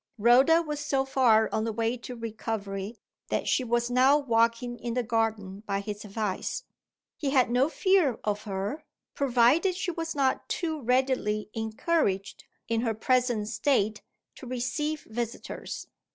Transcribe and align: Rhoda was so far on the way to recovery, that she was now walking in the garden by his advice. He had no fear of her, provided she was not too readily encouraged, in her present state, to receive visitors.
Rhoda 0.17 0.63
was 0.63 0.79
so 0.79 1.05
far 1.05 1.47
on 1.53 1.63
the 1.63 1.71
way 1.71 1.95
to 1.95 2.15
recovery, 2.15 2.97
that 3.29 3.47
she 3.47 3.63
was 3.63 3.91
now 3.91 4.17
walking 4.17 4.79
in 4.79 4.95
the 4.95 5.03
garden 5.03 5.59
by 5.67 5.79
his 5.79 6.03
advice. 6.03 6.63
He 7.17 7.29
had 7.29 7.51
no 7.51 7.69
fear 7.69 8.17
of 8.23 8.45
her, 8.45 8.83
provided 9.13 9.75
she 9.75 9.91
was 9.91 10.15
not 10.15 10.49
too 10.49 10.81
readily 10.81 11.51
encouraged, 11.53 12.45
in 12.67 12.81
her 12.81 12.95
present 12.95 13.47
state, 13.49 14.01
to 14.37 14.47
receive 14.47 15.03
visitors. 15.03 15.85